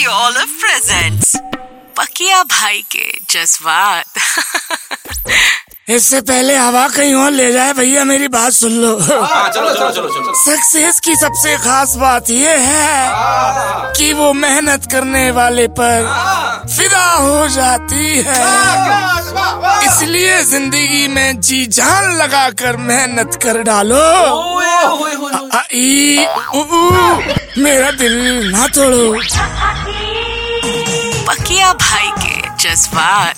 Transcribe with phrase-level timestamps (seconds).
[0.00, 1.32] Radio olive presents
[1.96, 4.06] पकिया भाई के जज्बात।
[5.92, 9.90] इससे पहले हवा कहीं और ले जाए भैया मेरी बात सुन लो। हाँ, चलो चलो
[9.90, 16.08] चलो चलो। सक्सेस की सबसे खास बात ये है कि वो मेहनत करने वाले पर
[16.76, 18.40] फिदा हो जाती है।
[19.86, 24.06] इसलिए ज़िंदगी में जी जान लगा कर मेहनत कर डालो।
[27.58, 28.14] मेरा दिल
[28.50, 29.12] ना तोड़ो।
[31.26, 33.34] पकिया भाई के जज्बात।